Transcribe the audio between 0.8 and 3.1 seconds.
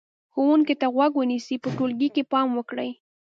ته غوږ ونیسئ، په ټولګي کې پام وکړئ،